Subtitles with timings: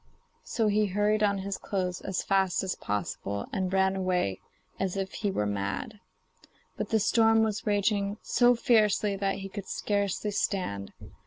[0.43, 4.39] So he hurried on his clothes as fast as possible, and ran away
[4.79, 5.99] as if he were mad.
[6.75, 10.91] But the storm was raging so fiercely that he could scarcely stand.